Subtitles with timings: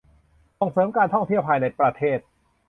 [0.59, 2.19] ส่งเสริมการท่องเที่ยวภายในประเทศ